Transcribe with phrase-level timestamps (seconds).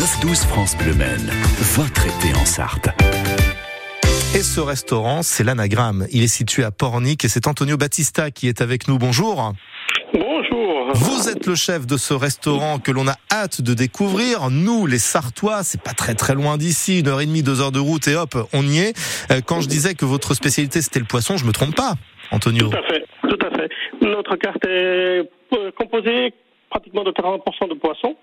[0.00, 1.30] 9-12 France Bleu Maine,
[1.74, 2.88] votre été en Sarthe.
[4.34, 6.06] Et ce restaurant, c'est l'Anagramme.
[6.10, 8.96] Il est situé à Pornic et c'est Antonio Battista qui est avec nous.
[8.96, 9.52] Bonjour.
[10.14, 10.92] Bonjour.
[10.94, 14.48] Vous êtes le chef de ce restaurant que l'on a hâte de découvrir.
[14.48, 17.70] Nous, les Sartois, c'est pas très très loin d'ici, une heure et demie, deux heures
[17.70, 18.96] de route et hop, on y est.
[19.30, 21.92] Euh, quand je disais que votre spécialité c'était le poisson, je me trompe pas,
[22.30, 22.70] Antonio.
[22.70, 23.68] Tout à fait, tout à fait.
[24.00, 26.32] Notre carte est euh, composée
[26.70, 28.16] pratiquement de 40% de poissons.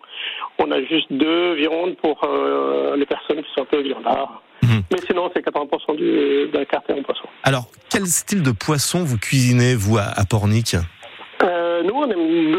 [0.60, 4.42] On a juste deux viandes pour euh, les personnes qui sont un peu viandards.
[4.64, 4.82] Mhm.
[4.92, 7.28] Mais sinon, c'est 80% du, carte est en poisson.
[7.44, 10.76] Alors, quel style de poisson vous cuisinez, vous, à, à Pornic?
[11.44, 12.58] Euh, nous, on aime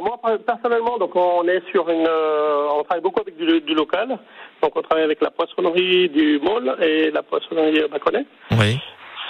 [0.00, 4.18] moi personnellement, donc on est sur une, euh, on travaille beaucoup avec du, du local.
[4.62, 8.24] Donc on travaille avec la poissonnerie du Môle et la poissonnerie Baconnet.
[8.52, 8.78] Oui.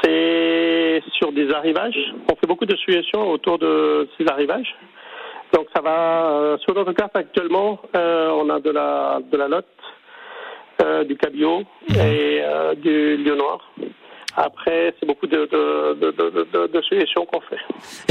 [0.03, 2.15] C'est sur des arrivages.
[2.31, 4.75] On fait beaucoup de suggestions autour de ces arrivages.
[5.55, 5.99] Donc ça va
[6.33, 9.67] euh, sur notre carte actuellement, euh, on a de la de la lotte,
[10.83, 13.61] euh, du cabillaud et euh, du lieu noir.
[14.37, 15.63] Après, c'est beaucoup de de,
[16.03, 17.63] de, de, de, de suggestions qu'on fait.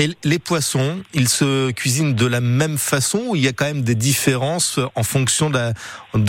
[0.02, 3.66] Et les poissons, ils se cuisinent de la même façon ou il y a quand
[3.74, 5.70] même des différences en fonction de la,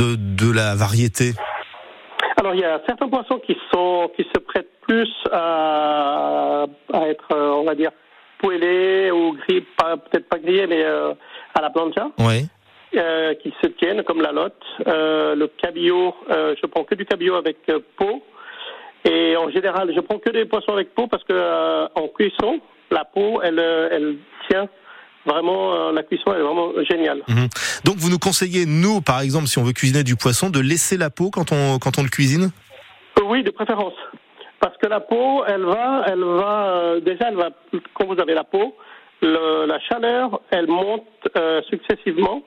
[0.01, 1.27] de, de la variété?
[2.39, 7.29] Alors il y a certains poissons qui sont qui se prêtent plus à, à être,
[7.61, 7.93] on va dire,
[8.45, 11.15] poêlés ou grillés, peut-être pas grillés, mais euh,
[11.55, 12.11] à la plancha.
[12.19, 12.47] Oui.
[12.97, 14.63] euh, qui se tiennent, comme la lotte.
[14.87, 17.59] Euh, le cabillaud, je prends que du cabillaud avec
[17.97, 18.23] peau.
[19.05, 21.35] Et en général, je prends que des poissons avec peau parce que
[21.95, 24.17] en cuisson, la peau, elle, elle
[24.49, 24.69] tient
[25.27, 27.23] vraiment, la cuisson est vraiment géniale.
[27.29, 27.49] Mhm.
[27.85, 30.97] Donc vous nous conseillez, nous, par exemple, si on veut cuisiner du poisson, de laisser
[30.97, 32.51] la peau quand on, quand on le cuisine?
[33.27, 33.95] Oui, de préférence.
[34.65, 37.51] Parce que la peau, elle va, elle va, euh, déjà, elle va,
[37.93, 38.75] quand vous avez la peau,
[39.21, 41.05] le- la chaleur, elle monte
[41.37, 42.41] euh, successivement.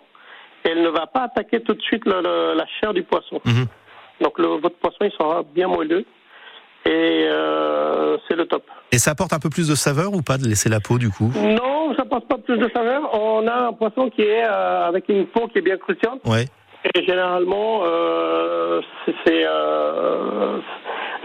[0.64, 3.40] Elle ne va pas attaquer tout de suite le- le- la chair du poisson.
[3.46, 3.66] Mhm.
[4.22, 6.06] Donc votre poisson, il sera bien moelleux.
[6.88, 8.64] Et euh, c'est le top.
[8.92, 11.12] Et ça apporte un peu plus de saveur ou pas de laisser la peau du
[11.12, 11.32] coup?
[11.36, 13.14] Non, ça passe pas plus de saveur.
[13.14, 16.22] On a un poisson qui est euh, avec une peau qui est bien croustillante.
[16.26, 16.46] Ouais.
[16.96, 17.82] Et généralement,
[19.26, 19.46] c'est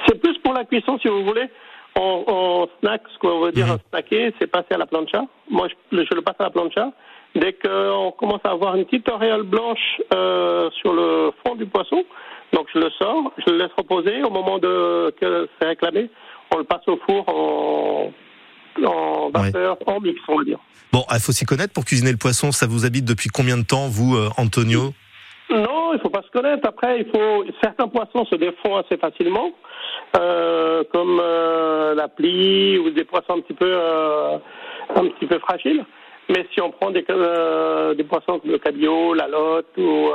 [0.06, 1.48] c'est, plus pour la cuisson, si vous voulez.
[1.94, 5.24] En, en snack, ce qu'on veut dire un snacker, c'est passer à la plancha.
[5.50, 6.90] Moi, je, je le passe à la plancha.
[7.34, 12.04] Dès qu'on commence à avoir une petite auréole blanche euh, sur le fond du poisson,
[12.52, 14.22] donc je le sors, je le laisse reposer.
[14.22, 16.10] Au moment de que c'est réclamé,
[16.54, 18.12] on le passe au four en,
[18.84, 20.58] en vapeur, en mix, on va dire.
[20.92, 22.52] Bon, il faut s'y connaître pour cuisiner le poisson.
[22.52, 24.92] Ça vous habite depuis combien de temps, vous, euh, Antonio?
[25.52, 26.66] Non, il faut pas se connaître.
[26.66, 29.50] Après, il faut certains poissons se défont assez facilement,
[30.16, 34.38] euh, comme euh, la plie ou des poissons un petit peu euh,
[34.94, 35.84] un petit peu fragiles.
[36.30, 40.08] Mais si on prend des euh, des poissons comme le cabillaud, la lotte ou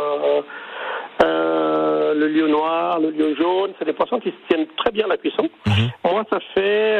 [1.20, 5.10] le lieu noir, le lieu jaune, c'est des poissons qui se tiennent très bien à
[5.10, 5.48] la cuisson.
[5.68, 6.12] Mhm.
[6.12, 6.98] Moi, ça fait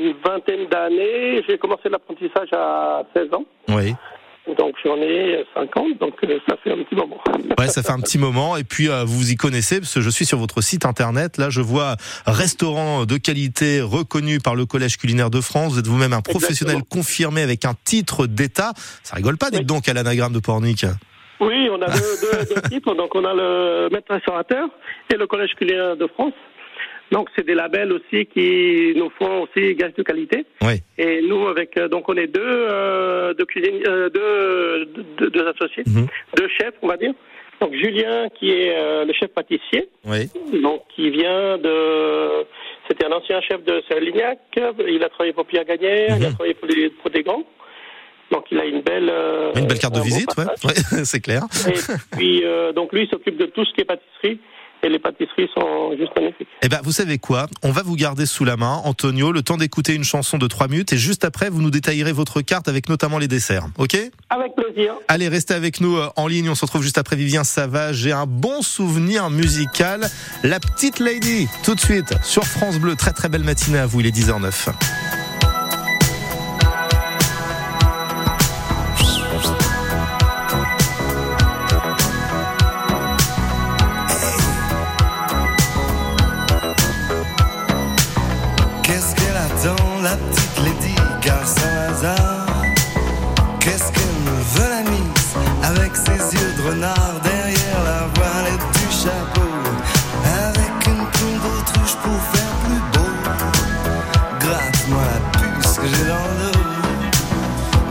[0.00, 1.42] une vingtaine d'années.
[1.48, 3.44] J'ai commencé l'apprentissage à 16 ans.
[3.70, 3.94] Oui.
[4.56, 7.18] Donc j'en ai 50, donc euh, ça fait un petit moment.
[7.58, 8.56] Ouais, ça fait un petit moment.
[8.56, 11.36] Et puis, euh, vous vous y connaissez, parce que je suis sur votre site internet.
[11.38, 15.72] Là, je vois restaurant de qualité reconnu par le Collège culinaire de France.
[15.74, 17.02] Vous êtes vous-même un professionnel Exactement.
[17.02, 18.72] confirmé avec un titre d'État.
[19.02, 19.66] Ça rigole pas, dites Oui.
[19.66, 20.84] donc, à l'anagramme de Pornic.
[21.40, 22.94] Oui, on a deux, deux, deux titres.
[22.94, 24.68] Donc, on a le maître restaurateur
[25.12, 26.32] et le Collège culinaire de France.
[27.10, 30.44] Donc, c'est des labels aussi qui nous font aussi gage de qualité.
[30.62, 30.74] Oui.
[30.98, 34.84] Et nous, avec euh, donc, on est deux, euh, deux cuisine, euh, deux,
[35.18, 36.06] deux, deux associés, Mhm.
[36.36, 37.14] deux chefs, on va dire.
[37.60, 40.28] Donc, Julien, qui est euh, le chef pâtissier, Oui.
[40.62, 42.44] donc qui vient de.
[42.88, 44.38] C'était un ancien chef de Serlignac.
[44.86, 46.34] Il a travaillé pour Pierre Gagnère, il a Mhm.
[46.34, 47.22] travaillé pour, les, pour des.
[48.30, 49.08] Donc, il a une belle.
[49.10, 50.44] euh, Une belle carte de visite, ouais.
[50.64, 50.74] Ouais,
[51.04, 51.42] c'est clair.
[51.66, 54.38] Et puis, euh, donc lui, il s'occupe de tout ce qui est pâtisserie.
[54.82, 56.48] Et les pâtisseries sont juste magnifiques.
[56.62, 57.46] Eh ben, vous savez quoi?
[57.62, 60.68] On va vous garder sous la main, Antonio, le temps d'écouter une chanson de 3
[60.68, 63.66] minutes et juste après, vous nous détaillerez votre carte avec notamment les desserts.
[63.78, 63.96] Ok?
[64.30, 64.94] Avec plaisir.
[65.08, 66.48] Allez, restez avec nous euh, en ligne.
[66.48, 67.96] On se retrouve juste après Vivien Savage.
[67.96, 70.08] J'ai un bon souvenir musical.
[70.44, 72.94] La petite lady, tout de suite, sur France Bleu.
[72.94, 74.00] Très très belle matinée à vous.
[74.00, 75.27] Il est 10h09.
[93.68, 98.86] Qu'est-ce qu'elle me veut la mise, avec ses yeux de renard derrière la voilette du
[98.90, 99.42] chapeau
[100.24, 103.10] Avec une plume d'autruche pour faire plus beau?
[104.40, 106.60] Gratte-moi la puce que j'ai dans le dos.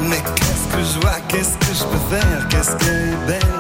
[0.10, 3.58] Mais qu'est-ce que je vois, qu'est-ce que je peux faire, qu'est-ce qu'elle est belle?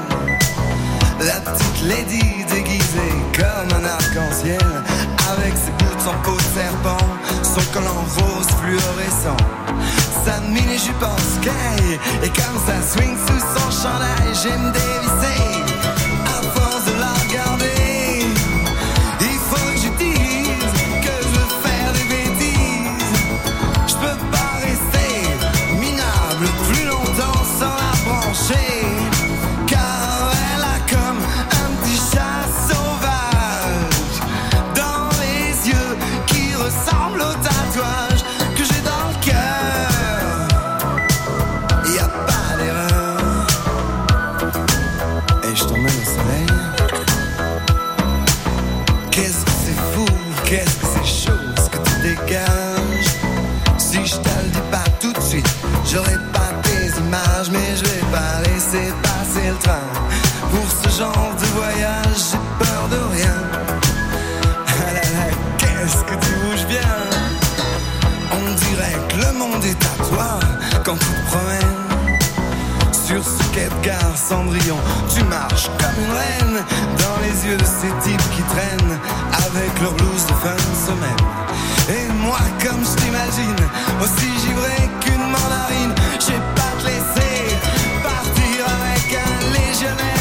[1.20, 4.58] La petite lady déguisée comme un arc-en-ciel,
[5.38, 6.98] avec ses boots en peau de serpent,
[7.44, 9.38] son collant rose fluorescent,
[10.28, 15.77] sa mini-jupe en sky, et comme ça swing sous son chandail, j'aime dévisser.
[49.12, 50.06] Qu'est-ce que c'est fou,
[50.46, 53.12] qu'est-ce que c'est chaud ce que tu dégages.
[53.78, 55.50] Si je te dis pas tout de suite,
[55.92, 59.88] j'aurai pas tes images, mais je vais pas laisser passer le train.
[60.52, 63.38] Pour ce genre de voyage, j'ai peur de rien.
[64.68, 65.28] Ah là là,
[65.58, 66.92] qu'est-ce que tu bouges bien?
[68.32, 70.40] On dirait que le monde est à toi
[70.84, 71.47] quand tu ce
[73.58, 74.78] quai de gare Cendrillon,
[75.14, 76.64] tu marches comme une reine
[77.00, 79.00] dans les yeux de ces types qui traînent
[79.48, 81.24] avec leur blouse de fin de semaine.
[81.90, 83.62] Et moi, comme je t'imagine,
[84.02, 87.56] aussi givré qu'une mandarine, j'ai pas te laisser
[88.04, 90.17] partir avec un légionnaire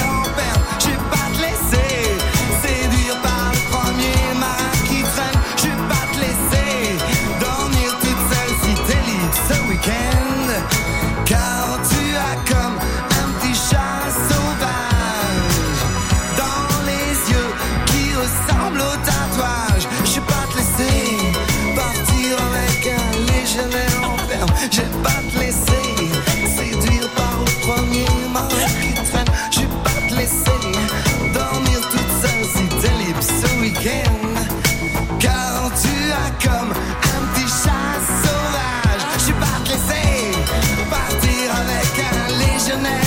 [42.74, 43.05] un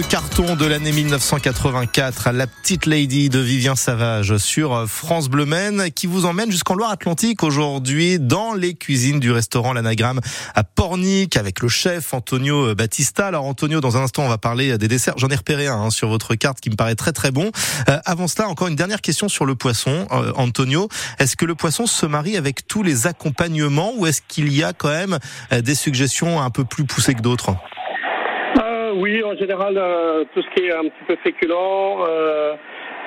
[0.00, 6.06] Carton de l'année 1984, La Petite Lady de Vivien Savage sur France Bleu Maine, qui
[6.06, 10.20] vous emmène jusqu'en Loire-Atlantique aujourd'hui dans les cuisines du restaurant L'Anagramme
[10.54, 13.26] à Pornic avec le chef Antonio Battista.
[13.26, 15.14] Alors Antonio, dans un instant, on va parler des desserts.
[15.18, 17.50] J'en ai repéré un hein, sur votre carte qui me paraît très très bon.
[17.90, 20.06] Euh, avant cela, encore une dernière question sur le poisson.
[20.10, 24.52] Euh, Antonio, est-ce que le poisson se marie avec tous les accompagnements ou est-ce qu'il
[24.52, 25.18] y a quand même
[25.52, 27.50] euh, des suggestions un peu plus poussées que d'autres?
[27.50, 27.81] Euh,
[29.02, 31.52] oui, en général, euh, tout ce qui est un petit peu féculent,
[32.08, 32.54] euh,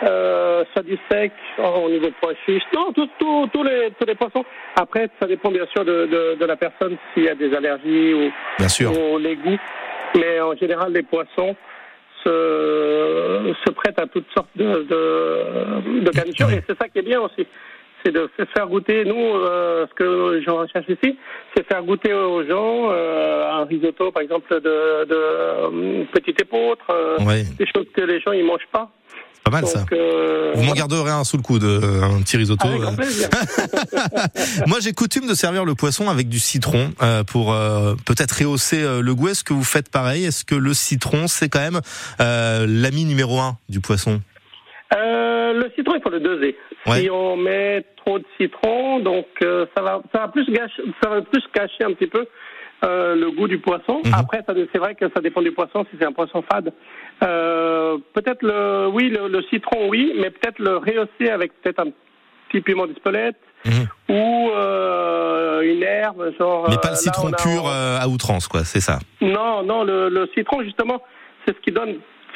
[0.04, 2.64] euh, ça du sec au niveau pois chiche.
[2.76, 4.44] Non, tous tous- tous les, tous les poissons.
[4.76, 8.14] Après, ça dépend bien sûr de, de, de la personne s'il y a des allergies
[8.14, 8.92] ou, Bien sûr.
[8.92, 9.58] ou les goûts.
[10.18, 11.56] Mais en général, les poissons
[12.24, 16.10] se, se prêtent à toutes sortes de, de, de.
[16.56, 17.46] Et c'est ça qui est bien aussi.
[18.06, 21.18] C'est de faire goûter, nous, euh, ce que je recherche ici,
[21.56, 26.86] c'est faire goûter aux gens euh, un risotto, par exemple, de, de euh, petite épeautre,
[27.26, 28.92] Ouais, des choses que les gens ils mangent pas.
[29.34, 29.84] c'est pas mal ça.
[29.92, 32.68] Euh, Vous m'en garderez un sous le coude, un petit risotto.
[32.68, 33.28] avec plaisir.
[34.68, 38.84] Moi, j'ai coutume de servir le poisson avec du citron euh, pour euh, peut-être rehausser
[39.02, 39.30] le goût.
[39.30, 40.26] Est-ce que vous faites pareil?
[40.26, 41.82] Est-ce que le citron, c'est quand même
[42.20, 44.22] l'ami numéro un du poisson?
[45.46, 46.58] Euh, le citron, il faut le doser.
[46.88, 47.02] Ouais.
[47.02, 51.10] Si on met trop de citron, donc euh, ça va, ça va plus gâcher, ça
[51.10, 52.26] va plus cacher un petit peu
[52.84, 54.02] euh, le goût du poisson.
[54.06, 54.12] Mhm.
[54.18, 55.86] Après, c'est vrai que ça dépend du poisson.
[55.92, 56.72] Si c'est un poisson fade,
[58.14, 61.92] peut-être le, oui, le, le citron, oui, mais peut-être le rehausser avec peut-être un
[62.50, 63.88] petit piment d'Espelette Mhm.
[64.10, 64.52] ou
[65.64, 66.68] une herbe, genre.
[66.70, 68.64] Mais pas le citron pur à outrance, quoi.
[68.64, 69.00] C'est ça.
[69.22, 71.02] Non, non, le, le citron justement,
[71.48, 71.96] c'est ce qui donne,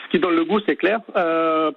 [0.10, 1.00] qui donne le goût, c'est clair.
[1.16, 1.72] Euh,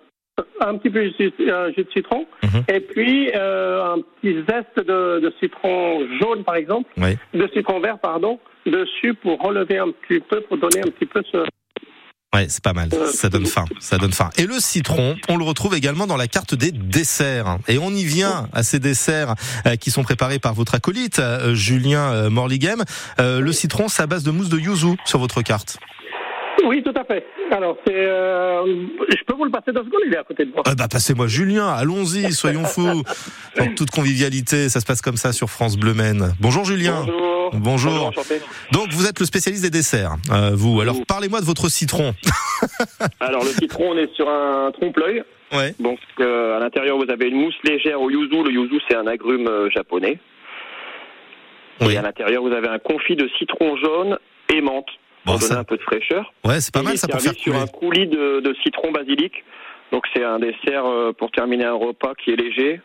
[0.60, 2.64] un petit peu de jus euh, jus de citron, Mhm.
[2.68, 7.16] et puis euh, un petit zeste de, de citron jaune, par exemple, Oui.
[7.34, 11.22] de citron vert, pardon, dessus pour relever un petit peu, pour donner un petit peu
[11.30, 11.38] ce.
[12.34, 12.88] Ouais, c'est pas mal.
[13.12, 13.66] Ça donne faim.
[13.78, 14.30] Ça donne faim.
[14.38, 17.58] Et le citron, on le retrouve également dans la carte des desserts.
[17.68, 19.34] Et on y vient à ces desserts
[19.66, 22.84] euh, qui sont préparés par votre acolyte, euh, Julien euh, Morlighem.
[23.20, 25.76] Euh, le citron, c'est à base de mousse de yuzu sur votre carte.
[26.64, 27.24] Oui, tout à fait.
[27.50, 28.64] Alors, c'est, euh,
[29.08, 30.62] je peux vous le passer deux secondes, il est à côté de moi.
[30.68, 31.68] Euh, bah, passez-moi Julien.
[31.68, 33.02] Allons-y, soyons fous.
[33.58, 34.68] en toute convivialité.
[34.68, 36.34] Ça se passe comme ça sur France Bleu Maine.
[36.40, 37.04] Bonjour Julien.
[37.06, 37.50] Bonjour.
[37.54, 38.12] Bonjour.
[38.72, 40.80] Donc vous êtes le spécialiste des desserts, euh, vous.
[40.80, 41.04] Alors Oui.
[41.06, 42.14] parlez-moi de votre citron.
[43.20, 45.22] Alors, le citron, on est sur un trompe-l'œil.
[45.52, 45.74] Ouais.
[45.80, 48.42] Donc, euh, à l'intérieur, vous avez une mousse légère au yuzu.
[48.44, 50.18] Le yuzu, c'est un agrume euh, japonais.
[51.80, 51.94] Oui.
[51.94, 54.16] Et à l'intérieur, vous avez un confit de citron jaune
[54.54, 54.86] et menthe
[55.24, 56.32] pour Bon, donner ça- un peu de fraîcheur.
[56.44, 57.62] Ouais, c'est pas Et mal ça pour faire sur couler.
[57.62, 59.32] un coulis de, de citron basilic.
[59.92, 62.80] Donc, c'est un dessert euh, pour terminer un repas qui est léger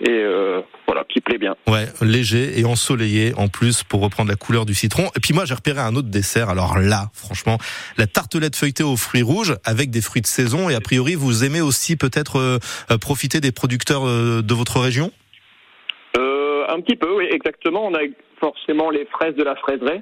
[0.00, 1.56] et euh, voilà, qui plaît bien.
[1.66, 5.06] Ouais, léger et ensoleillé en plus pour reprendre la couleur du citron.
[5.16, 6.48] Et puis moi j'ai repéré un autre dessert.
[6.50, 7.58] Alors là, franchement,
[7.96, 10.70] la tartelette feuilletée aux fruits rouges avec des fruits de saison.
[10.70, 12.58] Et a priori, vous aimez aussi peut-être euh,
[12.92, 15.10] euh, profiter des producteurs euh, de votre région?
[16.16, 17.84] Euh, un petit peu, oui, exactement.
[17.86, 18.00] On a
[18.38, 20.00] forcément les fraises de la fraiserie.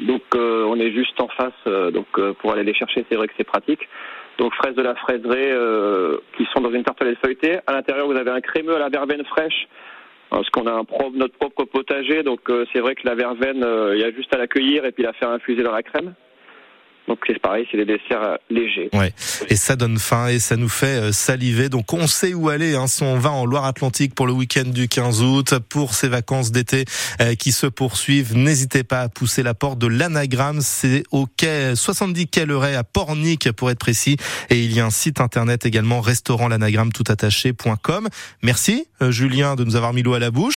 [0.00, 3.16] Donc euh, on est juste en face, euh, donc euh, pour aller les chercher, c'est
[3.16, 3.86] vrai que c'est pratique.
[4.38, 7.58] Donc fraises de la fraiserie euh, qui sont dans une tartelette feuilletée.
[7.66, 9.68] À l'intérieur, vous avez un crémeux à la verveine fraîche,
[10.30, 12.22] parce qu'on a un propre, notre propre potager.
[12.22, 12.40] Donc
[12.72, 15.12] c'est vrai que la verveine, il y a juste à la cueillir et puis la
[15.12, 16.14] faire infuser dans la crème.
[17.10, 18.88] Donc c'est pareil, c'est des desserts euh, légers.
[18.92, 19.12] Ouais.
[19.48, 21.68] Et ça donne faim et ça nous fait euh, saliver.
[21.68, 22.76] Donc on sait où aller.
[22.76, 26.52] Hein, si on va en Loire-Atlantique pour le week-end du 15 août, pour ces vacances
[26.52, 26.84] d'été
[27.20, 30.60] euh, qui se poursuivent, n'hésitez pas à pousser la porte de l'anagramme.
[30.60, 34.16] C'est au quai 70 quai à Pornic pour être précis.
[34.48, 36.48] Et il y a un site internet également, restaurant.
[38.42, 40.48] Merci Julien de nous avoir mis l'eau à la bouche.